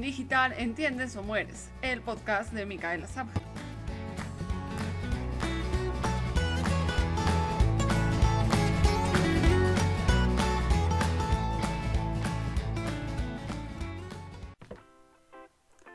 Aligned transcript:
Digital, 0.00 0.54
¿entiendes 0.56 1.16
o 1.16 1.22
mueres? 1.22 1.70
El 1.82 2.00
podcast 2.00 2.52
de 2.52 2.64
Micaela 2.64 3.06
Zapja. 3.06 3.40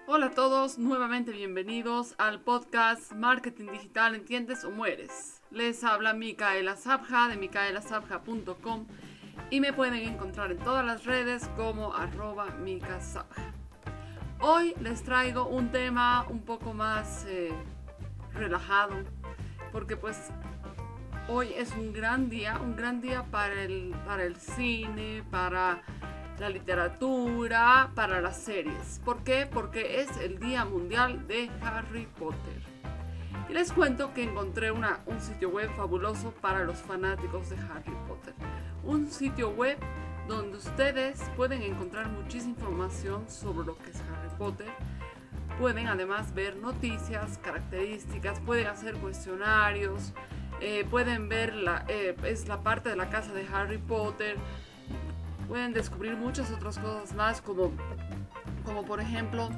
Hola 0.05 0.27
a 0.27 0.31
todos, 0.31 0.77
nuevamente 0.77 1.31
bienvenidos 1.31 2.13
al 2.17 2.41
podcast 2.41 3.13
Marketing 3.13 3.71
Digital, 3.71 4.15
¿entiendes 4.15 4.63
o 4.63 4.71
mueres? 4.71 5.41
Les 5.49 5.83
habla 5.83 6.13
Micaela 6.13 6.75
Zapja 6.75 7.27
de 7.29 7.37
micaelasapja.com 7.37 8.85
y 9.49 9.59
me 9.59 9.73
pueden 9.73 10.07
encontrar 10.07 10.51
en 10.51 10.59
todas 10.59 10.85
las 10.85 11.05
redes 11.05 11.47
como 11.55 11.93
arroba 11.93 12.47
micasabja. 12.63 13.56
Hoy 14.39 14.75
les 14.81 15.03
traigo 15.03 15.47
un 15.47 15.71
tema 15.71 16.25
un 16.29 16.41
poco 16.41 16.73
más 16.73 17.25
eh, 17.27 17.51
relajado 18.33 18.95
porque 19.71 19.97
pues 19.97 20.29
hoy 21.27 21.53
es 21.55 21.71
un 21.71 21.91
gran 21.91 22.29
día, 22.29 22.59
un 22.59 22.75
gran 22.75 23.01
día 23.01 23.23
para 23.31 23.63
el, 23.63 23.95
para 24.05 24.23
el 24.23 24.35
cine, 24.35 25.23
para 25.31 25.81
la 26.39 26.49
literatura, 26.49 27.91
para 27.95 28.21
las 28.21 28.37
series. 28.37 29.01
¿Por 29.03 29.23
qué? 29.23 29.47
Porque 29.51 30.01
es 30.01 30.17
el 30.17 30.37
Día 30.37 30.65
Mundial 30.65 31.27
de 31.27 31.49
Harry 31.61 32.05
Potter. 32.05 32.61
Y 33.49 33.53
les 33.53 33.71
cuento 33.71 34.13
que 34.13 34.23
encontré 34.23 34.71
una, 34.71 34.99
un 35.07 35.19
sitio 35.19 35.49
web 35.49 35.69
fabuloso 35.75 36.31
para 36.41 36.63
los 36.63 36.77
fanáticos 36.77 37.49
de 37.49 37.55
Harry 37.57 37.95
Potter 38.07 38.35
un 38.87 39.07
sitio 39.11 39.49
web 39.49 39.77
donde 40.27 40.57
ustedes 40.57 41.21
pueden 41.35 41.61
encontrar 41.61 42.09
muchísima 42.09 42.51
información 42.51 43.29
sobre 43.29 43.65
lo 43.65 43.77
que 43.77 43.91
es 43.91 43.97
Harry 44.01 44.29
Potter. 44.37 44.67
Pueden 45.59 45.87
además 45.87 46.33
ver 46.33 46.57
noticias, 46.57 47.37
características, 47.39 48.39
pueden 48.41 48.67
hacer 48.67 48.95
cuestionarios, 48.95 50.13
eh, 50.59 50.85
pueden 50.89 51.29
ver 51.29 51.55
la, 51.55 51.85
eh, 51.87 52.15
es 52.23 52.47
la 52.47 52.61
parte 52.61 52.89
de 52.89 52.95
la 52.95 53.09
casa 53.09 53.33
de 53.33 53.45
Harry 53.51 53.77
Potter, 53.77 54.37
pueden 55.47 55.73
descubrir 55.73 56.15
muchas 56.15 56.51
otras 56.51 56.77
cosas 56.77 57.15
más 57.15 57.41
como, 57.41 57.71
como 58.65 58.85
por 58.85 58.99
ejemplo 58.99 59.49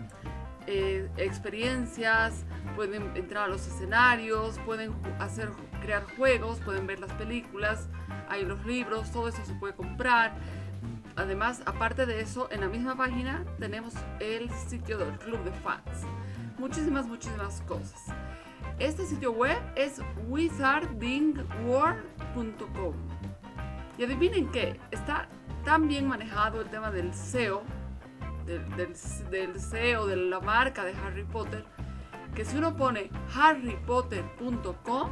eh, 0.67 1.09
experiencias, 1.17 2.45
pueden 2.75 3.15
entrar 3.15 3.45
a 3.45 3.47
los 3.47 3.65
escenarios, 3.67 4.59
pueden 4.65 4.93
hacer, 5.19 5.49
crear 5.81 6.05
juegos, 6.15 6.59
pueden 6.59 6.85
ver 6.85 6.99
las 6.99 7.11
películas, 7.13 7.89
hay 8.29 8.45
los 8.45 8.65
libros, 8.65 9.11
todo 9.11 9.27
eso 9.27 9.43
se 9.45 9.53
puede 9.55 9.73
comprar. 9.73 10.33
Además, 11.15 11.61
aparte 11.65 12.05
de 12.05 12.21
eso, 12.21 12.47
en 12.51 12.61
la 12.61 12.67
misma 12.67 12.95
página 12.95 13.43
tenemos 13.59 13.93
el 14.19 14.49
sitio 14.51 14.97
del 14.97 15.17
club 15.17 15.43
de 15.43 15.51
fans. 15.51 16.05
Muchísimas, 16.57 17.07
muchísimas 17.07 17.61
cosas. 17.61 18.13
Este 18.79 19.05
sitio 19.05 19.31
web 19.33 19.57
es 19.75 20.01
wizardingworld.com. 20.27 22.93
Y 23.97 24.03
adivinen 24.03 24.49
qué, 24.51 24.79
está 24.91 25.27
tan 25.65 25.89
bien 25.89 26.07
manejado 26.07 26.61
el 26.61 26.69
tema 26.69 26.89
del 26.89 27.13
SEO, 27.13 27.63
del, 28.45 28.63
del, 29.29 29.59
SEO, 29.59 30.07
de 30.07 30.15
la 30.15 30.39
marca 30.39 30.85
de 30.85 30.93
Harry 30.93 31.25
Potter, 31.25 31.65
que 32.33 32.45
si 32.45 32.55
uno 32.57 32.77
pone 32.77 33.09
harrypotter.com, 33.35 35.09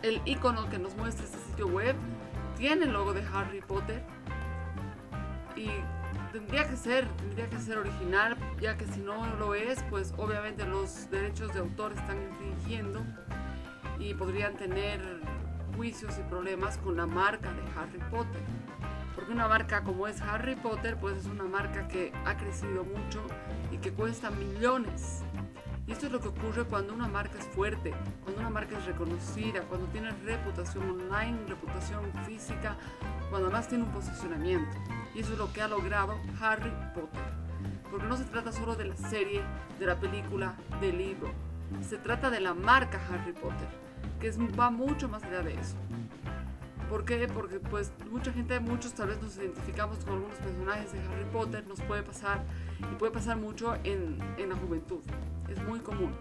el 0.03 0.21
icono 0.25 0.69
que 0.69 0.77
nos 0.77 0.95
muestra 0.95 1.25
este 1.25 1.39
sitio 1.39 1.67
web 1.67 1.95
tiene 2.57 2.85
el 2.85 2.93
logo 2.93 3.13
de 3.13 3.23
Harry 3.33 3.61
Potter 3.61 4.03
y 5.55 5.69
tendría 6.33 6.67
que 6.67 6.75
ser, 6.75 7.07
tendría 7.09 7.47
que 7.47 7.59
ser 7.59 7.77
original, 7.77 8.35
ya 8.59 8.75
que 8.75 8.87
si 8.87 8.99
no 8.99 9.23
lo 9.37 9.53
es, 9.53 9.81
pues 9.91 10.13
obviamente 10.17 10.65
los 10.65 11.09
derechos 11.11 11.53
de 11.53 11.59
autor 11.59 11.93
están 11.93 12.17
infringiendo 12.23 13.01
y 13.99 14.15
podrían 14.15 14.55
tener 14.55 14.99
juicios 15.75 16.17
y 16.17 16.23
problemas 16.23 16.79
con 16.79 16.97
la 16.97 17.05
marca 17.05 17.53
de 17.53 17.61
Harry 17.77 17.99
Potter. 18.09 18.41
Porque 19.13 19.31
una 19.31 19.47
marca 19.47 19.83
como 19.83 20.07
es 20.07 20.19
Harry 20.21 20.55
Potter, 20.55 20.97
pues 20.99 21.17
es 21.17 21.27
una 21.27 21.43
marca 21.43 21.87
que 21.87 22.11
ha 22.25 22.35
crecido 22.35 22.83
mucho 22.83 23.21
y 23.71 23.77
que 23.77 23.93
cuesta 23.93 24.31
millones. 24.31 25.21
Y 25.85 25.91
esto 25.91 26.07
es 26.07 26.11
lo 26.11 26.19
que 26.19 26.29
ocurre 26.29 26.63
cuando 26.63 26.95
una 26.95 27.07
marca 27.07 27.37
es 27.37 27.45
fuerte, 27.45 27.93
cuando 28.23 28.41
una 28.41 28.49
marca 28.49 28.75
es 28.79 28.85
reconocida, 28.85 29.61
cuando 29.63 29.85
tiene 29.87 30.09
reputación 30.25 30.89
online, 30.89 31.37
reputación 31.47 32.11
física, 32.25 32.75
cuando 33.29 33.49
además 33.49 33.67
tiene 33.67 33.83
un 33.83 33.91
posicionamiento. 33.91 34.77
Y 35.13 35.19
eso 35.19 35.33
es 35.33 35.37
lo 35.37 35.51
que 35.53 35.61
ha 35.61 35.67
logrado 35.67 36.15
Harry 36.41 36.71
Potter. 36.93 37.21
Porque 37.89 38.07
no 38.07 38.17
se 38.17 38.25
trata 38.25 38.51
solo 38.51 38.75
de 38.75 38.85
la 38.85 38.97
serie, 38.97 39.41
de 39.79 39.85
la 39.85 39.99
película, 39.99 40.55
del 40.81 40.97
libro. 40.97 41.31
Se 41.81 41.97
trata 41.97 42.29
de 42.29 42.39
la 42.39 42.53
marca 42.53 42.99
Harry 43.09 43.33
Potter, 43.33 43.67
que 44.19 44.27
es, 44.27 44.39
va 44.39 44.69
mucho 44.69 45.07
más 45.07 45.23
allá 45.23 45.41
de 45.41 45.53
eso. 45.53 45.75
¿Por 46.89 47.05
qué? 47.05 47.27
Porque 47.27 47.59
pues 47.59 47.91
mucha 48.11 48.31
gente, 48.31 48.59
muchos 48.59 48.93
tal 48.93 49.07
vez 49.07 49.21
nos 49.21 49.35
identificamos 49.37 49.97
con 49.99 50.13
algunos 50.13 50.37
personajes 50.37 50.93
de 50.93 50.99
Harry 50.99 51.25
Potter, 51.31 51.65
nos 51.67 51.81
puede 51.81 52.03
pasar 52.03 52.43
y 52.79 52.95
puede 52.95 53.11
pasar 53.11 53.37
mucho 53.37 53.75
en, 53.83 54.19
en 54.37 54.49
la 54.49 54.55
juventud, 54.55 55.01
es 55.49 55.63
muy 55.63 55.79
común. 55.79 56.13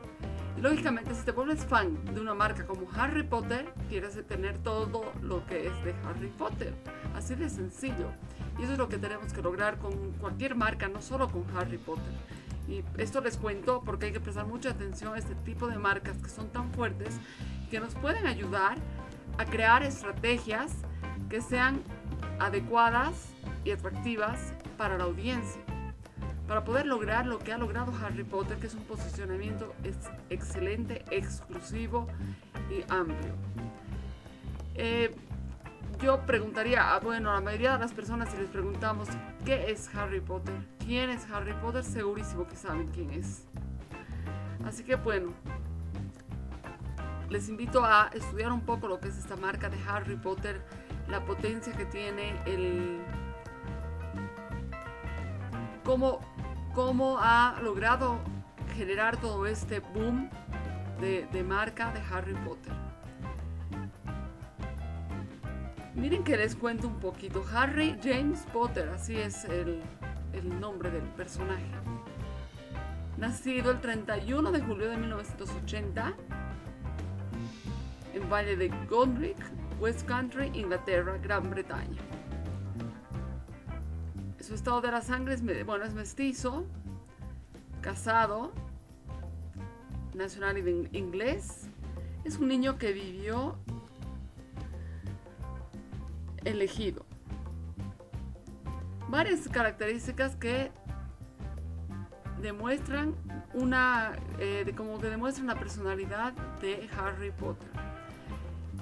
Y 0.57 0.61
lógicamente 0.61 1.15
si 1.15 1.25
te 1.25 1.33
vuelves 1.33 1.67
fan 1.67 2.03
de 2.15 2.21
una 2.21 2.35
marca 2.35 2.65
como 2.65 2.87
Harry 2.97 3.23
Potter, 3.23 3.73
quieres 3.89 4.19
tener 4.27 4.57
todo 4.59 5.13
lo 5.21 5.45
que 5.47 5.67
es 5.67 5.85
de 5.85 5.95
Harry 6.07 6.29
Potter, 6.39 6.75
así 7.15 7.35
de 7.35 7.51
sencillo. 7.51 8.11
Y 8.59 8.65
eso 8.65 8.73
es 8.73 8.79
lo 8.79 8.89
que 8.89 8.99
tenemos 8.99 9.33
que 9.33 9.43
lograr 9.43 9.79
con 9.79 10.13
cualquier 10.13 10.55
marca, 10.55 10.89
no 10.89 11.01
solo 11.01 11.29
con 11.29 11.45
Harry 11.57 11.79
Potter. 11.79 12.13
Y 12.69 12.85
esto 12.99 13.21
les 13.21 13.37
cuento 13.37 13.83
porque 13.85 14.07
hay 14.07 14.13
que 14.13 14.21
prestar 14.21 14.47
mucha 14.47 14.71
atención 14.71 15.15
a 15.15 15.19
este 15.19 15.35
tipo 15.37 15.67
de 15.67 15.79
marcas 15.79 16.17
que 16.19 16.29
son 16.29 16.49
tan 16.49 16.71
fuertes 16.73 17.19
que 17.71 17.81
nos 17.81 17.95
pueden 17.95 18.27
ayudar 18.27 18.79
a 19.39 19.45
crear 19.45 19.83
estrategias 19.83 20.73
que 21.29 21.41
sean 21.41 21.83
adecuadas 22.39 23.33
y 23.65 23.71
atractivas 23.71 24.53
para 24.77 24.99
la 24.99 25.05
audiencia. 25.05 25.63
Para 26.47 26.65
poder 26.65 26.87
lograr 26.87 27.27
lo 27.27 27.39
que 27.39 27.53
ha 27.53 27.59
logrado 27.59 27.93
Harry 28.05 28.25
Potter, 28.25 28.59
que 28.59 28.67
es 28.67 28.75
un 28.75 28.83
posicionamiento 28.83 29.75
excelente, 30.29 31.05
exclusivo 31.11 32.07
y 32.71 32.83
amplio. 32.93 33.33
Eh, 34.75 35.15
yo 36.03 36.21
preguntaría, 36.27 36.99
bueno, 37.01 37.31
a 37.31 37.35
la 37.35 37.41
mayoría 37.41 37.75
de 37.75 37.79
las 37.79 37.93
personas 37.93 38.29
si 38.29 38.37
les 38.37 38.49
preguntamos 38.51 39.09
qué 39.45 39.71
es 39.71 39.89
Harry 39.95 40.21
Potter, 40.21 40.55
quién 40.85 41.11
es 41.11 41.31
Harry 41.31 41.55
Potter, 41.55 41.85
segurísimo 41.85 42.47
que 42.47 42.57
saben 42.57 42.89
quién 42.89 43.11
es. 43.11 43.45
Así 44.65 44.83
que 44.83 44.97
bueno, 44.97 45.33
les 47.31 47.49
invito 47.49 47.85
a 47.85 48.11
estudiar 48.13 48.51
un 48.51 48.63
poco 48.63 48.89
lo 48.89 48.99
que 48.99 49.09
es 49.09 49.17
esta 49.17 49.37
marca 49.37 49.69
de 49.69 49.79
Harry 49.89 50.17
Potter, 50.17 50.61
la 51.09 51.25
potencia 51.25 51.73
que 51.73 51.85
tiene, 51.85 52.35
el 52.47 53.01
cómo, 55.85 56.19
cómo 56.75 57.19
ha 57.21 57.61
logrado 57.63 58.19
generar 58.75 59.19
todo 59.19 59.47
este 59.47 59.79
boom 59.79 60.29
de, 61.01 61.29
de 61.33 61.45
marca 61.45 61.93
de 61.93 62.01
Harry 62.13 62.35
Potter. 62.45 62.92
Miren 65.95 66.25
que 66.25 66.39
les 66.39 66.57
cuento 66.57 66.89
un 66.89 66.99
poquito. 67.01 67.45
Harry 67.53 67.99
James 68.03 68.47
Potter, 68.53 68.89
así 68.89 69.15
es 69.17 69.45
el, 69.45 69.83
nombre 70.59 70.91
del 70.91 71.03
personaje. 71.03 71.67
Nacido 73.19 73.71
el 73.71 73.81
31 73.81 74.53
de 74.53 74.61
julio 74.61 74.89
de 74.89 74.97
1980 74.97 76.15
en 78.15 78.31
Valle 78.31 78.57
de 78.57 78.71
Gondrick, 78.89 79.37
West 79.81 80.07
Country, 80.07 80.51
Inglaterra, 80.55 81.19
Gran 81.23 81.51
Bretaña. 81.51 82.01
Su 84.41 84.55
estado 84.55 84.81
de 84.81 84.91
la 84.91 85.03
sangre 85.03 85.35
es, 85.35 85.67
bueno, 85.67 85.85
es 85.85 85.93
mestizo, 85.93 86.65
casado, 87.83 88.53
nacional 90.15 90.57
inglés. 90.93 91.69
Es 92.25 92.39
un 92.39 92.49
niño 92.49 92.79
que 92.79 92.93
vivió 92.93 93.59
elegido. 96.45 97.05
Varias 99.09 99.49
características 99.49 100.37
que 100.37 100.71
demuestran 102.41 103.15
una, 103.55 104.13
eh, 104.39 104.73
como 104.77 104.99
que 104.99 105.09
demuestran 105.09 105.47
la 105.47 105.55
personalidad 105.55 106.33
de 106.61 106.89
Harry 106.99 107.31
Potter. 107.31 107.69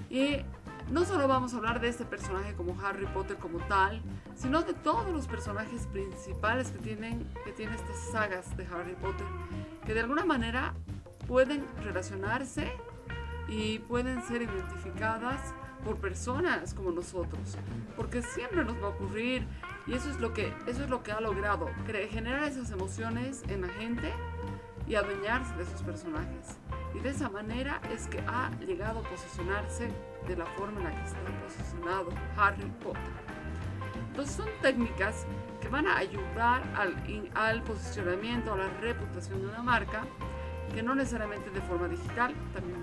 Y 0.09 0.39
no 0.91 1.05
solo 1.05 1.29
vamos 1.29 1.55
a 1.55 1.59
hablar 1.59 1.81
de 1.81 1.89
este 1.89 2.05
personaje 2.05 2.55
como 2.55 2.77
Harry 2.81 3.07
Potter 3.07 3.37
como 3.37 3.59
tal, 3.67 4.03
sino 4.35 4.62
de 4.62 4.75
todos 4.75 5.12
los 5.12 5.29
personajes 5.29 5.87
principales 5.87 6.71
que 6.71 6.79
tienen, 6.79 7.27
que 7.45 7.53
tienen 7.53 7.75
estas 7.75 7.97
sagas 8.11 8.57
de 8.57 8.67
Harry 8.67 8.97
Potter, 9.01 9.27
que 9.87 9.95
de 9.95 10.01
alguna 10.01 10.25
manera 10.25 10.75
pueden 11.29 11.65
relacionarse 11.83 12.73
y 13.49 13.79
pueden 13.81 14.23
ser 14.23 14.43
identificadas 14.43 15.55
por 15.85 15.97
personas 15.97 16.75
como 16.75 16.91
nosotros, 16.91 17.56
porque 17.97 18.23
siempre 18.23 18.65
nos 18.65 18.77
va 18.77 18.87
a 18.87 18.91
ocurrir 18.91 19.47
y 19.87 19.94
eso 19.94 20.11
es 20.11 20.21
lo 20.21 20.32
que 20.32 20.53
eso 20.67 20.85
es 20.85 20.91
lo 20.91 21.03
que 21.03 21.12
ha 21.12 21.21
logrado 21.21 21.69
generar 22.11 22.44
esas 22.44 22.71
emociones 22.71 23.43
en 23.49 23.62
la 23.62 23.69
gente 23.69 24.12
y 24.87 24.94
adueñarse 24.94 25.55
de 25.55 25.62
esos 25.62 25.82
personajes. 25.82 26.59
Y 26.94 26.99
de 26.99 27.11
esa 27.11 27.29
manera 27.29 27.81
es 27.93 28.09
que 28.09 28.19
ha 28.27 28.50
llegado 28.67 29.00
a 29.00 29.03
posicionarse 29.05 29.88
de 30.27 30.37
la 30.37 30.47
forma 30.47 30.81
en 30.81 30.85
la 30.85 30.94
que 30.94 31.05
está 31.05 31.19
posicionado 31.43 32.09
Harry 32.37 32.71
Potter. 32.83 33.00
Entonces 34.09 34.35
son 34.35 34.49
técnicas 34.61 35.26
que 35.61 35.69
van 35.69 35.87
a 35.87 35.97
ayudar 35.97 36.62
al, 36.76 36.97
al 37.35 37.62
posicionamiento, 37.62 38.53
a 38.53 38.56
la 38.56 38.69
reputación 38.81 39.41
de 39.41 39.49
una 39.49 39.62
marca, 39.62 40.05
que 40.75 40.83
no 40.83 40.94
necesariamente 40.94 41.50
de 41.50 41.61
forma 41.62 41.88
digital, 41.88 42.35
también 42.53 42.80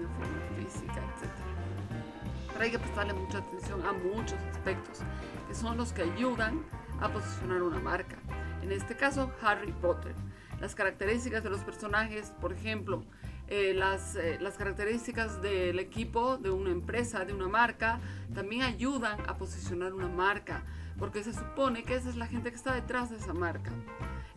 hay 2.64 2.72
que 2.72 2.80
prestarle 2.80 3.14
mucha 3.14 3.40
atención 3.40 3.86
a 3.86 3.94
muchos 3.94 4.40
aspectos 4.52 5.00
que 5.48 5.56
son 5.56 5.78
los 5.78 5.94
que 5.94 6.04
ayudan 6.04 6.64
a 7.00 7.10
posicionar 7.10 7.62
una 7.62 7.80
marca. 7.80 8.18
En 8.62 8.72
este 8.72 8.96
caso, 8.96 9.32
Harry 9.42 9.72
Potter. 9.72 10.14
Las 10.60 10.76
características 10.76 11.44
de 11.44 11.50
los 11.50 11.62
personajes, 11.62 12.34
por 12.42 12.52
ejemplo, 12.52 13.04
eh, 13.48 13.80
eh, 13.80 14.38
las 14.42 14.58
características 14.58 15.42
del 15.42 15.80
equipo 15.80 16.38
de 16.38 16.50
una 16.50 16.72
empresa, 16.72 17.24
de 17.24 17.34
una 17.34 17.48
marca, 17.48 18.00
también 18.34 18.64
ayudan 18.64 19.20
a 19.28 19.38
posicionar 19.38 19.94
una 19.94 20.10
marca, 20.10 20.64
porque 20.98 21.24
se 21.24 21.34
supone 21.34 21.84
que 21.84 21.96
esa 21.96 22.10
es 22.10 22.16
la 22.16 22.28
gente 22.28 22.50
que 22.50 22.56
está 22.56 22.74
detrás 22.74 23.10
de 23.10 23.18
esa 23.18 23.34
marca. 23.34 23.72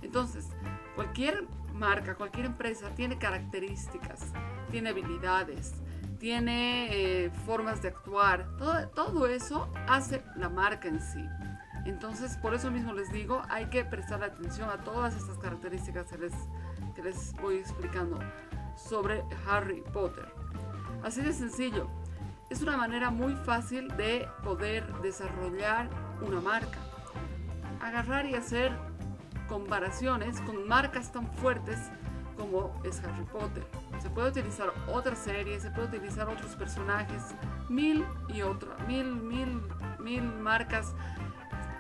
Entonces, 0.02 0.48
cualquier 0.94 1.44
marca, 1.74 2.14
cualquier 2.14 2.46
empresa 2.46 2.94
tiene 2.94 3.18
características, 3.18 4.32
tiene 4.70 4.90
habilidades, 4.90 5.72
tiene 6.20 6.88
eh, 7.24 7.30
formas 7.46 7.82
de 7.82 7.88
actuar, 7.88 8.46
todo, 8.58 8.88
todo 8.90 9.26
eso 9.26 9.72
hace 9.88 10.22
la 10.36 10.50
marca 10.50 10.86
en 10.86 11.00
sí. 11.00 11.26
Entonces, 11.86 12.36
por 12.36 12.54
eso 12.54 12.70
mismo 12.70 12.92
les 12.92 13.10
digo, 13.10 13.42
hay 13.48 13.66
que 13.66 13.84
prestar 13.84 14.22
atención 14.22 14.68
a 14.68 14.84
todas 14.84 15.16
estas 15.16 15.38
características 15.38 16.06
que 16.06 16.18
les, 16.18 16.32
que 16.94 17.02
les 17.02 17.32
voy 17.40 17.56
explicando 17.56 18.18
sobre 18.76 19.24
Harry 19.48 19.82
Potter. 19.92 20.32
Así 21.02 21.22
de 21.22 21.32
sencillo. 21.32 21.88
Es 22.50 22.60
una 22.60 22.76
manera 22.76 23.10
muy 23.10 23.34
fácil 23.34 23.88
de 23.96 24.28
poder 24.44 24.86
desarrollar 25.00 25.88
una 26.20 26.40
marca. 26.40 26.78
Agarrar 27.80 28.26
y 28.26 28.34
hacer 28.34 28.76
comparaciones 29.48 30.40
con 30.42 30.68
marcas 30.68 31.12
tan 31.12 31.26
fuertes 31.34 31.78
como 32.40 32.72
es 32.84 33.02
Harry 33.04 33.24
Potter. 33.24 33.64
Se 34.00 34.08
puede 34.08 34.30
utilizar 34.30 34.72
otra 34.88 35.14
serie, 35.14 35.60
se 35.60 35.70
puede 35.70 35.88
utilizar 35.88 36.26
otros 36.26 36.56
personajes, 36.56 37.34
mil 37.68 38.04
y 38.28 38.40
otra, 38.40 38.76
mil, 38.88 39.14
mil, 39.14 39.60
mil 39.98 40.22
marcas 40.22 40.94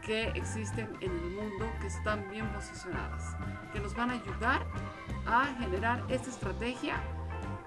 que 0.02 0.28
existen 0.28 0.88
en 1.00 1.10
el 1.10 1.30
mundo 1.30 1.66
que 1.80 1.86
están 1.86 2.28
bien 2.30 2.46
posicionadas, 2.52 3.34
que 3.72 3.80
nos 3.80 3.94
van 3.94 4.10
a 4.10 4.14
ayudar 4.14 4.66
a 5.26 5.46
generar 5.58 6.04
esta 6.08 6.28
estrategia 6.28 6.96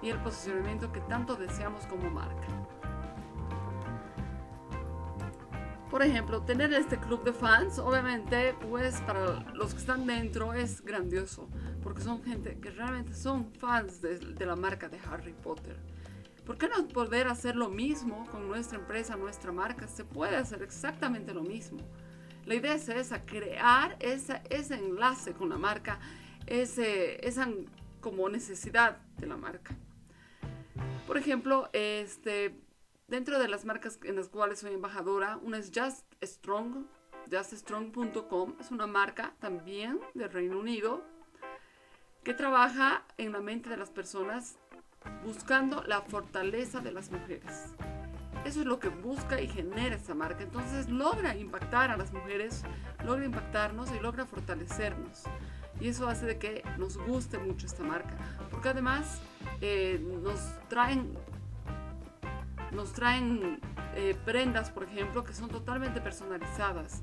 y 0.00 0.10
el 0.10 0.18
posicionamiento 0.18 0.92
que 0.92 1.00
tanto 1.00 1.34
deseamos 1.34 1.84
como 1.86 2.10
marca. 2.10 2.46
Por 5.90 6.02
ejemplo, 6.02 6.42
tener 6.42 6.72
este 6.72 6.98
club 6.98 7.24
de 7.24 7.32
fans, 7.32 7.78
obviamente, 7.78 8.54
pues 8.68 9.00
para 9.02 9.40
los 9.52 9.74
que 9.74 9.80
están 9.80 10.06
dentro 10.06 10.52
es 10.52 10.80
grandioso 10.80 11.48
porque 11.84 12.00
son 12.00 12.22
gente 12.24 12.58
que 12.58 12.70
realmente 12.70 13.12
son 13.12 13.52
fans 13.52 14.00
de, 14.00 14.46
la 14.46 14.56
marca 14.56 14.88
de 14.88 14.98
Harry 15.00 15.34
Potter. 15.34 15.76
¿Por 16.46 16.56
qué 16.56 16.66
no 16.66 16.88
poder 16.88 17.28
hacer 17.28 17.56
lo 17.56 17.68
mismo 17.68 18.26
con 18.30 18.48
nuestra 18.48 18.78
empresa, 18.78 19.16
nuestra 19.16 19.52
marca? 19.52 19.86
Se 19.86 20.02
puede 20.02 20.36
hacer 20.36 20.62
exactamente 20.62 21.34
lo 21.34 21.42
mismo. 21.42 21.80
La 22.46 22.54
idea 22.54 22.74
es 22.74 22.88
esa, 22.88 23.24
crear 23.26 23.98
ese 24.00 24.74
enlace 24.74 25.34
con 25.34 25.50
la 25.50 25.58
marca, 25.58 26.00
ese, 26.46 27.26
esa 27.26 27.48
como 28.00 28.30
necesidad 28.30 28.98
de 29.18 29.26
la 29.26 29.36
marca. 29.36 29.76
Por 31.06 31.18
ejemplo, 31.18 31.68
este, 31.74 32.58
dentro 33.08 33.38
de 33.38 33.48
las 33.48 33.66
marcas 33.66 33.98
en 34.04 34.16
las 34.16 34.28
cuales 34.28 34.60
soy 34.60 34.72
embajadora, 34.72 35.36
una 35.42 35.58
es 35.58 35.70
Just 35.74 36.06
Strong, 36.22 36.86
juststrong.com, 37.30 38.54
es 38.58 38.70
una 38.70 38.86
marca 38.86 39.34
también 39.38 40.00
del 40.14 40.30
Reino 40.30 40.58
Unido, 40.58 41.13
que 42.24 42.34
trabaja 42.34 43.02
en 43.18 43.32
la 43.32 43.40
mente 43.40 43.68
de 43.68 43.76
las 43.76 43.90
personas 43.90 44.56
buscando 45.24 45.82
la 45.84 46.00
fortaleza 46.00 46.80
de 46.80 46.90
las 46.90 47.10
mujeres. 47.10 47.74
Eso 48.46 48.60
es 48.60 48.66
lo 48.66 48.78
que 48.78 48.88
busca 48.88 49.40
y 49.40 49.48
genera 49.48 49.94
esta 49.94 50.14
marca. 50.14 50.42
Entonces 50.42 50.88
logra 50.88 51.36
impactar 51.36 51.90
a 51.90 51.96
las 51.96 52.12
mujeres, 52.12 52.62
logra 53.04 53.24
impactarnos 53.24 53.90
y 53.92 54.00
logra 54.00 54.26
fortalecernos. 54.26 55.24
Y 55.80 55.88
eso 55.88 56.08
hace 56.08 56.26
de 56.26 56.38
que 56.38 56.64
nos 56.78 56.96
guste 56.96 57.38
mucho 57.38 57.66
esta 57.66 57.82
marca. 57.82 58.16
Porque 58.50 58.70
además 58.70 59.20
eh, 59.60 60.02
nos 60.22 60.40
traen, 60.68 61.12
nos 62.72 62.92
traen 62.92 63.60
eh, 63.96 64.16
prendas, 64.24 64.70
por 64.70 64.84
ejemplo, 64.84 65.24
que 65.24 65.34
son 65.34 65.50
totalmente 65.50 66.00
personalizadas. 66.00 67.02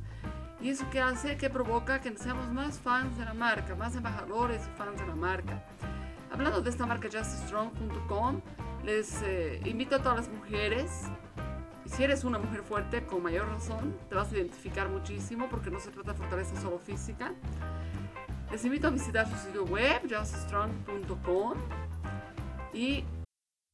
Y 0.62 0.70
eso 0.70 0.88
que 0.92 1.00
hace 1.02 1.38
que 1.38 1.50
provoca 1.50 2.02
que 2.02 2.16
seamos 2.18 2.52
más 2.52 2.80
fans 2.80 3.18
de 3.18 3.26
la 3.26 3.34
marca, 3.34 3.76
más 3.76 3.96
embajadores 3.96 4.62
y 4.68 4.78
fans 4.78 5.00
de 5.00 5.08
la 5.08 5.16
marca. 5.16 5.64
Hablando 6.32 6.62
de 6.62 6.70
esta 6.70 6.86
marca 6.86 7.10
juststrong.com, 7.12 8.42
les 8.84 9.22
eh, 9.24 9.60
invito 9.66 9.96
a 9.96 10.00
todas 10.00 10.18
las 10.18 10.30
mujeres, 10.30 11.10
si 11.86 12.04
eres 12.04 12.24
una 12.24 12.38
mujer 12.38 12.62
fuerte, 12.62 13.06
con 13.06 13.24
mayor 13.24 13.48
razón, 13.48 13.98
te 14.08 14.16
vas 14.16 14.32
a 14.32 14.36
identificar 14.38 14.88
muchísimo 14.88 15.50
porque 15.50 15.72
no 15.72 15.80
se 15.80 15.90
trata 15.90 16.14
de 16.14 16.18
fortaleza 16.18 16.56
solo 16.62 16.78
física. 16.78 17.34
Les 18.52 18.64
invito 18.64 18.88
a 18.88 18.92
visitar 18.92 19.28
su 19.28 19.36
sitio 19.38 19.66
web, 19.66 20.02
juststrong.com 20.04 21.58
y 22.74 23.04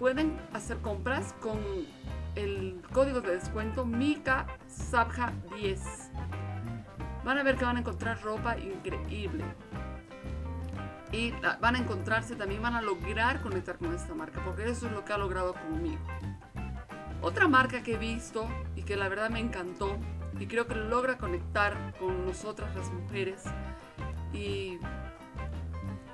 Pueden 0.00 0.40
hacer 0.54 0.78
compras 0.78 1.34
con 1.42 1.58
el 2.34 2.82
código 2.90 3.20
de 3.20 3.36
descuento 3.36 3.84
Mika 3.84 4.46
Sabja 4.66 5.30
10. 5.54 6.10
Van 7.22 7.36
a 7.36 7.42
ver 7.42 7.56
que 7.56 7.66
van 7.66 7.76
a 7.76 7.80
encontrar 7.80 8.18
ropa 8.22 8.56
increíble. 8.58 9.44
Y 11.12 11.32
van 11.60 11.76
a 11.76 11.78
encontrarse, 11.78 12.34
también 12.34 12.62
van 12.62 12.76
a 12.76 12.80
lograr 12.80 13.42
conectar 13.42 13.76
con 13.76 13.94
esta 13.94 14.14
marca, 14.14 14.42
porque 14.42 14.70
eso 14.70 14.86
es 14.86 14.92
lo 14.92 15.04
que 15.04 15.12
ha 15.12 15.18
logrado 15.18 15.52
conmigo. 15.52 16.00
Otra 17.20 17.46
marca 17.46 17.82
que 17.82 17.94
he 17.94 17.98
visto 17.98 18.48
y 18.76 18.82
que 18.84 18.96
la 18.96 19.08
verdad 19.08 19.28
me 19.28 19.40
encantó 19.40 19.98
y 20.38 20.46
creo 20.46 20.66
que 20.66 20.76
logra 20.76 21.18
conectar 21.18 21.92
con 21.98 22.24
nosotras 22.24 22.74
las 22.74 22.90
mujeres 22.90 23.42
y, 24.32 24.78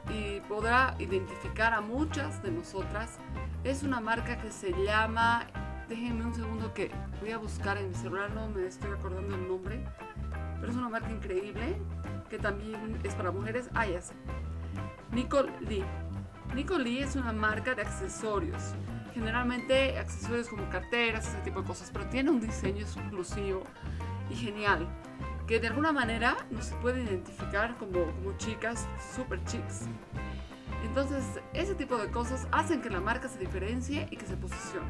y 0.08 0.40
podrá 0.48 0.96
identificar 0.98 1.72
a 1.72 1.80
muchas 1.80 2.42
de 2.42 2.50
nosotras 2.50 3.20
es 3.70 3.82
una 3.82 4.00
marca 4.00 4.38
que 4.38 4.52
se 4.52 4.70
llama, 4.84 5.44
déjenme 5.88 6.24
un 6.24 6.34
segundo 6.34 6.72
que 6.72 6.90
voy 7.20 7.32
a 7.32 7.38
buscar 7.38 7.76
en 7.76 7.88
mi 7.88 7.94
celular, 7.96 8.30
no 8.30 8.48
me 8.48 8.64
estoy 8.64 8.92
acordando 8.92 9.34
el 9.34 9.48
nombre, 9.48 9.84
pero 10.60 10.70
es 10.70 10.78
una 10.78 10.88
marca 10.88 11.10
increíble 11.10 11.76
que 12.30 12.38
también 12.38 12.98
es 13.02 13.14
para 13.14 13.32
mujeres. 13.32 13.68
Ah, 13.74 13.86
ya 13.86 14.00
sé. 14.00 14.14
Nicole 15.10 15.52
Lee. 15.60 15.84
Nicole 16.54 16.84
Lee 16.84 17.00
es 17.00 17.16
una 17.16 17.32
marca 17.32 17.74
de 17.74 17.82
accesorios. 17.82 18.74
Generalmente 19.14 19.98
accesorios 19.98 20.48
como 20.48 20.68
carteras, 20.70 21.26
ese 21.26 21.38
tipo 21.38 21.62
de 21.62 21.66
cosas, 21.66 21.90
pero 21.92 22.06
tiene 22.06 22.30
un 22.30 22.40
diseño 22.40 22.82
exclusivo 22.82 23.64
y 24.30 24.36
genial 24.36 24.86
que 25.48 25.58
de 25.58 25.68
alguna 25.68 25.92
manera 25.92 26.36
nos 26.50 26.68
puede 26.82 27.02
identificar 27.02 27.76
como, 27.78 28.04
como 28.12 28.36
chicas 28.36 28.86
super 29.14 29.42
chicas. 29.44 29.88
Entonces, 30.84 31.24
ese 31.52 31.74
tipo 31.74 31.96
de 31.96 32.10
cosas 32.10 32.46
hacen 32.52 32.80
que 32.80 32.90
la 32.90 33.00
marca 33.00 33.28
se 33.28 33.38
diferencie 33.38 34.06
y 34.10 34.16
que 34.16 34.26
se 34.26 34.36
posicione. 34.36 34.86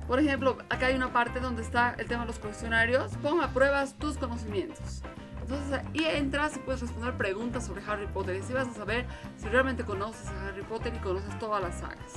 por 0.08 0.20
ejemplo, 0.20 0.58
acá 0.70 0.88
hay 0.88 0.96
una 0.96 1.12
parte 1.12 1.40
donde 1.40 1.62
está 1.62 1.96
el 1.98 2.08
tema 2.08 2.22
de 2.22 2.28
los 2.28 2.40
cuestionarios. 2.40 3.16
Pon 3.18 3.42
a 3.42 3.50
pruebas 3.50 3.94
tus 3.94 4.18
conocimientos. 4.18 5.02
Entonces 5.44 5.74
ahí 5.74 6.06
entras 6.06 6.56
y 6.56 6.60
puedes 6.60 6.80
responder 6.80 7.18
preguntas 7.18 7.66
sobre 7.66 7.84
Harry 7.86 8.08
Potter 8.08 8.38
y 8.38 8.40
así 8.40 8.54
vas 8.54 8.70
a 8.70 8.74
saber 8.74 9.06
si 9.38 9.48
realmente 9.50 9.84
conoces 9.84 10.28
a 10.30 10.48
Harry 10.48 10.64
Potter 10.64 10.94
y 10.96 11.00
conoces 11.00 11.38
todas 11.38 11.62
las 11.62 11.80
sagas. 11.80 12.14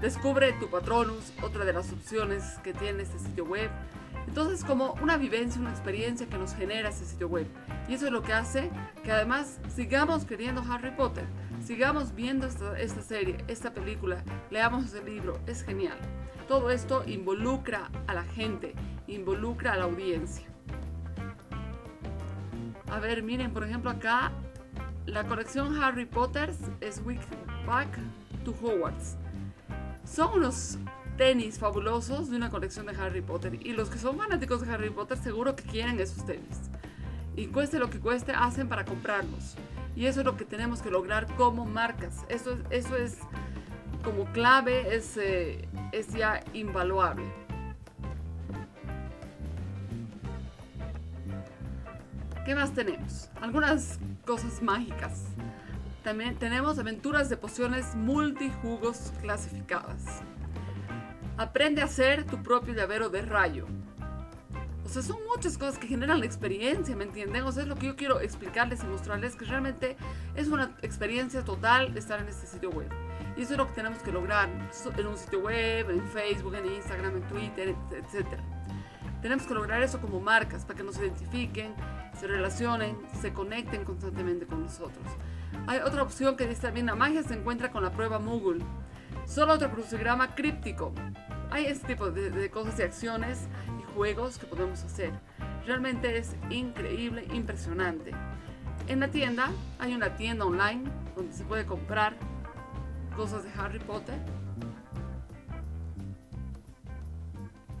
Descubre 0.00 0.52
tu 0.54 0.70
Patronus, 0.70 1.32
otra 1.42 1.64
de 1.64 1.72
las 1.72 1.92
opciones 1.92 2.44
que 2.62 2.72
tiene 2.72 3.02
este 3.02 3.18
sitio 3.18 3.44
web. 3.44 3.70
Entonces 4.28 4.64
como 4.64 4.94
una 5.02 5.16
vivencia, 5.16 5.60
una 5.60 5.70
experiencia 5.70 6.28
que 6.28 6.38
nos 6.38 6.54
genera 6.54 6.90
este 6.90 7.04
sitio 7.04 7.26
web. 7.26 7.48
Y 7.88 7.94
eso 7.94 8.06
es 8.06 8.12
lo 8.12 8.22
que 8.22 8.34
hace 8.34 8.70
que 9.02 9.10
además 9.10 9.58
sigamos 9.74 10.24
queriendo 10.24 10.62
Harry 10.70 10.92
Potter, 10.92 11.24
sigamos 11.64 12.14
viendo 12.14 12.46
esta, 12.46 12.78
esta 12.78 13.02
serie, 13.02 13.38
esta 13.48 13.74
película, 13.74 14.22
leamos 14.50 14.94
el 14.94 15.06
libro, 15.06 15.40
es 15.48 15.64
genial. 15.64 15.98
Todo 16.46 16.70
esto 16.70 17.02
involucra 17.06 17.90
a 18.06 18.14
la 18.14 18.22
gente, 18.22 18.74
involucra 19.08 19.72
a 19.72 19.76
la 19.76 19.84
audiencia. 19.84 20.49
A 22.90 22.98
ver, 22.98 23.22
miren, 23.22 23.52
por 23.52 23.64
ejemplo 23.64 23.90
acá 23.90 24.32
la 25.06 25.24
colección 25.24 25.80
Harry 25.82 26.06
Potter 26.06 26.52
es 26.80 27.00
Week 27.04 27.20
Back 27.66 27.88
to 28.44 28.54
Hogwarts. 28.60 29.16
Son 30.04 30.38
unos 30.38 30.78
tenis 31.16 31.58
fabulosos 31.58 32.30
de 32.30 32.36
una 32.36 32.50
colección 32.50 32.86
de 32.86 32.96
Harry 32.96 33.20
Potter 33.20 33.58
y 33.64 33.72
los 33.72 33.90
que 33.90 33.98
son 33.98 34.16
fanáticos 34.18 34.62
de 34.62 34.72
Harry 34.72 34.90
Potter 34.90 35.18
seguro 35.18 35.54
que 35.54 35.62
quieren 35.62 36.00
esos 36.00 36.24
tenis. 36.26 36.70
Y 37.36 37.46
cueste 37.46 37.78
lo 37.78 37.90
que 37.90 38.00
cueste, 38.00 38.32
hacen 38.32 38.68
para 38.68 38.84
comprarlos. 38.84 39.54
Y 39.94 40.06
eso 40.06 40.20
es 40.20 40.26
lo 40.26 40.36
que 40.36 40.44
tenemos 40.44 40.82
que 40.82 40.90
lograr 40.90 41.26
como 41.36 41.64
marcas. 41.66 42.24
Eso, 42.28 42.58
eso 42.70 42.96
es 42.96 43.18
como 44.02 44.24
clave, 44.32 44.96
es, 44.96 45.16
eh, 45.16 45.68
es 45.92 46.12
ya 46.12 46.42
invaluable. 46.54 47.24
¿Qué 52.50 52.56
más 52.56 52.74
tenemos? 52.74 53.30
Algunas 53.40 54.00
cosas 54.26 54.60
mágicas. 54.60 55.22
También 56.02 56.34
tenemos 56.34 56.80
aventuras 56.80 57.30
de 57.30 57.36
pociones 57.36 57.94
multijugos 57.94 59.12
clasificadas. 59.20 60.02
Aprende 61.36 61.80
a 61.80 61.84
hacer 61.84 62.24
tu 62.24 62.42
propio 62.42 62.74
llavero 62.74 63.08
de 63.08 63.22
rayo. 63.22 63.66
O 64.84 64.88
sea, 64.88 65.00
son 65.00 65.18
muchas 65.32 65.56
cosas 65.58 65.78
que 65.78 65.86
generan 65.86 66.18
la 66.18 66.26
experiencia, 66.26 66.96
¿me 66.96 67.04
entienden? 67.04 67.44
O 67.44 67.52
sea, 67.52 67.62
es 67.62 67.68
lo 67.68 67.76
que 67.76 67.86
yo 67.86 67.94
quiero 67.94 68.18
explicarles 68.18 68.82
y 68.82 68.86
mostrarles 68.88 69.36
que 69.36 69.44
realmente 69.44 69.96
es 70.34 70.48
una 70.48 70.76
experiencia 70.82 71.44
total 71.44 71.96
estar 71.96 72.18
en 72.18 72.26
este 72.26 72.48
sitio 72.48 72.70
web. 72.70 72.88
Y 73.36 73.42
eso 73.42 73.52
es 73.52 73.58
lo 73.58 73.68
que 73.68 73.74
tenemos 73.74 74.02
que 74.02 74.10
lograr 74.10 74.48
en 74.48 75.06
un 75.06 75.16
sitio 75.16 75.38
web, 75.38 75.88
en 75.88 76.04
Facebook, 76.08 76.56
en 76.56 76.66
Instagram, 76.66 77.16
en 77.16 77.22
Twitter, 77.28 77.76
etc. 77.92 78.26
Tenemos 79.22 79.46
que 79.46 79.54
lograr 79.54 79.82
eso 79.82 80.00
como 80.00 80.20
marcas 80.20 80.64
para 80.64 80.78
que 80.78 80.82
nos 80.82 80.98
identifiquen, 80.98 81.74
se 82.18 82.26
relacionen, 82.26 82.96
se 83.20 83.32
conecten 83.32 83.84
constantemente 83.84 84.46
con 84.46 84.62
nosotros. 84.62 85.04
Hay 85.66 85.80
otra 85.80 86.02
opción 86.02 86.36
que 86.36 86.46
dice 86.46 86.62
también 86.62 86.86
la 86.86 86.94
magia 86.94 87.22
se 87.22 87.34
encuentra 87.34 87.70
con 87.70 87.82
la 87.82 87.90
prueba 87.90 88.18
Moogle. 88.18 88.64
Solo 89.26 89.54
otro 89.54 89.70
crucigrama 89.70 90.34
críptico. 90.34 90.92
hay 91.50 91.66
este 91.66 91.88
tipo 91.88 92.10
de, 92.10 92.30
de 92.30 92.50
cosas 92.50 92.78
y 92.78 92.82
acciones 92.82 93.48
y 93.78 93.94
juegos 93.94 94.38
que 94.38 94.46
podemos 94.46 94.82
hacer. 94.84 95.12
Realmente 95.66 96.16
es 96.16 96.34
increíble, 96.48 97.26
impresionante. 97.32 98.12
En 98.88 99.00
la 99.00 99.08
tienda 99.08 99.50
hay 99.78 99.94
una 99.94 100.16
tienda 100.16 100.44
online 100.44 100.90
donde 101.14 101.32
se 101.32 101.44
puede 101.44 101.66
comprar 101.66 102.16
cosas 103.16 103.44
de 103.44 103.50
Harry 103.58 103.78
Potter. 103.80 104.18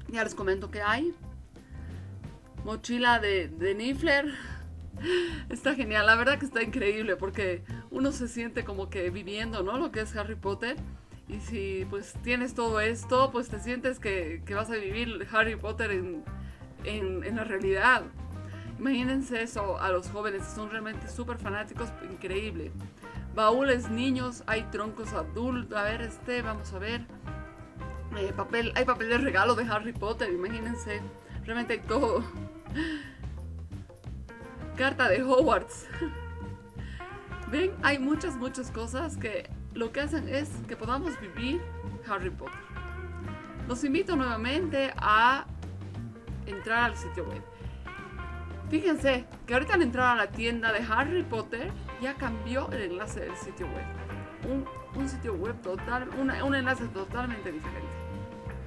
Ya 0.08 0.24
les 0.24 0.34
comento 0.34 0.70
que 0.70 0.82
hay. 0.82 1.14
Mochila 2.64 3.18
de, 3.18 3.48
de 3.48 3.74
Niffler. 3.74 4.26
Está 5.48 5.74
genial, 5.74 6.06
la 6.06 6.14
verdad 6.16 6.38
que 6.38 6.44
está 6.44 6.62
increíble 6.62 7.16
porque 7.16 7.62
uno 7.90 8.12
se 8.12 8.28
siente 8.28 8.64
como 8.64 8.90
que 8.90 9.08
viviendo, 9.10 9.62
¿no? 9.62 9.78
Lo 9.78 9.90
que 9.90 10.00
es 10.00 10.14
Harry 10.14 10.34
Potter. 10.34 10.76
Y 11.26 11.40
si 11.40 11.86
pues 11.88 12.14
tienes 12.22 12.54
todo 12.54 12.80
esto, 12.80 13.30
pues 13.30 13.48
te 13.48 13.60
sientes 13.60 13.98
que, 13.98 14.42
vas 14.54 14.68
a 14.68 14.74
vivir 14.74 15.26
Harry 15.32 15.56
Potter 15.56 15.92
en, 15.92 16.24
en, 16.84 17.24
en 17.24 17.36
la 17.36 17.44
realidad. 17.44 18.02
Imagínense 18.80 19.42
eso 19.42 19.78
a 19.78 19.90
los 19.90 20.08
jóvenes, 20.08 20.42
son 20.44 20.70
realmente 20.70 21.06
súper 21.08 21.38
fanáticos, 21.38 21.90
increíble. 22.10 22.72
Baúles 23.34 23.90
niños, 23.90 24.42
hay 24.46 24.62
troncos 24.72 25.12
adultos, 25.12 25.78
a 25.78 25.82
ver 25.84 26.00
este, 26.00 26.42
vamos 26.42 26.72
a 26.72 26.78
ver. 26.78 27.06
Eh, 28.18 28.32
papel, 28.34 28.72
hay 28.74 28.84
papel 28.84 29.10
de 29.10 29.18
regalo 29.18 29.54
de 29.54 29.64
Harry 29.64 29.92
Potter, 29.92 30.32
imagínense, 30.32 31.00
hay 31.56 31.78
todo. 31.78 32.24
Carta 34.76 35.08
de 35.08 35.22
Hogwarts. 35.22 35.86
Ven, 37.50 37.72
hay 37.82 37.98
muchas, 37.98 38.36
muchas 38.36 38.70
cosas 38.70 39.16
que 39.16 39.50
lo 39.74 39.92
que 39.92 40.00
hacen 40.00 40.28
es 40.28 40.48
que 40.68 40.76
podamos 40.76 41.20
vivir 41.20 41.60
Harry 42.08 42.30
Potter. 42.30 42.60
Los 43.68 43.84
invito 43.84 44.16
nuevamente 44.16 44.92
a 44.96 45.46
entrar 46.46 46.84
al 46.84 46.96
sitio 46.96 47.24
web. 47.24 47.42
Fíjense 48.68 49.26
que 49.46 49.54
ahorita 49.54 49.74
al 49.74 49.82
entrar 49.82 50.12
a 50.12 50.14
la 50.14 50.30
tienda 50.30 50.72
de 50.72 50.80
Harry 50.88 51.24
Potter 51.24 51.72
ya 52.00 52.14
cambió 52.14 52.70
el 52.70 52.82
enlace 52.82 53.20
del 53.20 53.36
sitio 53.36 53.66
web. 53.66 53.84
Un, 54.48 54.64
un 54.94 55.08
sitio 55.08 55.34
web 55.34 55.60
total, 55.60 56.08
una, 56.18 56.44
un 56.44 56.54
enlace 56.54 56.86
totalmente 56.88 57.50
diferente. 57.50 57.88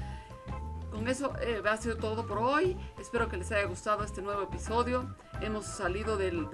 Con 0.92 1.08
eso 1.08 1.34
eh, 1.40 1.62
ha 1.66 1.78
sido 1.78 1.96
todo 1.96 2.28
por 2.28 2.40
hoy. 2.40 2.78
Espero 3.00 3.30
que 3.30 3.38
les 3.38 3.50
haya 3.54 3.66
gustado 3.66 4.04
este 4.04 4.22
nuevo 4.22 4.42
episodio. 4.42 5.16
Hemos 5.40 5.66
salido 5.66 6.18
del, 6.18 6.50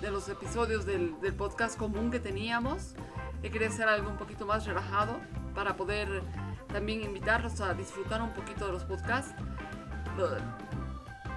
de 0.00 0.10
los 0.10 0.28
episodios 0.28 0.84
del, 0.84 1.14
podcast 1.36 1.78
común 1.78 2.10
que 2.10 2.20
teníamos. 2.20 2.94
He 3.42 3.50
querido 3.50 3.70
hacer 3.70 3.88
algo 3.88 4.10
un 4.10 4.16
poquito 4.16 4.46
más 4.46 4.66
relajado 4.66 5.20
para 5.54 5.76
poder 5.76 6.22
también 6.68 7.02
invitarlos 7.02 7.60
a 7.60 7.74
disfrutar 7.74 8.22
un 8.22 8.32
poquito 8.32 8.66
de 8.66 8.72
los 8.72 8.84
podcasts. 8.84 9.34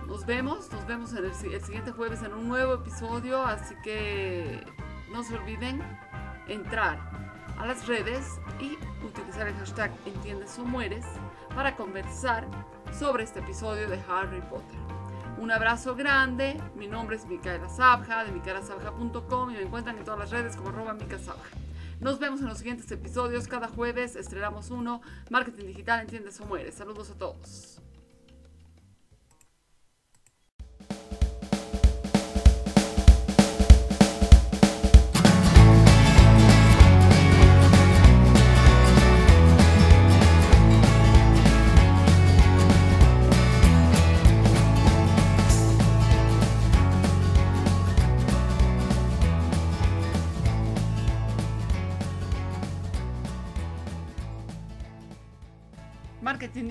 Nos 0.08 0.26
vemos, 0.26 0.72
nos 0.72 0.88
vemos 0.88 1.14
el, 1.14 1.26
el 1.26 1.62
siguiente 1.62 1.92
jueves 1.92 2.24
en 2.24 2.34
un 2.34 2.48
nuevo 2.48 2.76
episodio, 2.76 3.46
así 3.46 3.76
que 3.84 4.66
no 5.12 5.24
se 5.24 5.36
olviden 5.36 5.82
entrar 6.48 7.00
a 7.58 7.66
las 7.66 7.88
redes 7.88 8.40
y 8.60 8.78
utilizar 9.06 9.48
el 9.48 9.56
hashtag 9.56 9.92
Entiendes 10.06 10.58
o 10.58 10.66
Mueres 10.66 11.06
para 11.54 11.76
conversar 11.76 12.48
sobre 12.98 13.24
este 13.24 13.40
episodio 13.40 13.88
de 13.90 14.00
Harry 14.10 14.42
Potter. 14.42 14.89
Un 15.40 15.52
abrazo 15.52 15.96
grande, 15.96 16.62
mi 16.76 16.88
nombre 16.88 17.16
es 17.16 17.26
Micaela 17.26 17.70
Sabja 17.70 18.26
de 18.26 18.32
micaelasabja.com 18.34 19.52
y 19.52 19.54
me 19.54 19.62
encuentran 19.62 19.98
en 19.98 20.04
todas 20.04 20.20
las 20.20 20.32
redes 20.32 20.58
como 20.58 20.68
arroba 20.68 20.98
Sabja. 21.00 21.58
Nos 22.02 22.20
vemos 22.20 22.42
en 22.42 22.48
los 22.48 22.58
siguientes 22.58 22.92
episodios, 22.92 23.48
cada 23.48 23.70
jueves 23.70 24.18
estrenamos 24.18 24.70
uno, 24.70 25.02
Marketing 25.30 25.68
Digital 25.68 26.02
Entiendes 26.02 26.42
o 26.42 26.46
Mueres. 26.46 26.76
Saludos 26.76 27.10
a 27.12 27.18
todos. 27.18 27.82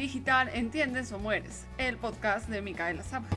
Digital, 0.09 0.49
¿entiendes 0.55 1.13
o 1.13 1.19
mueres? 1.19 1.67
El 1.77 1.99
podcast 1.99 2.49
de 2.49 2.63
Micaela 2.63 3.03
Sabja. 3.03 3.37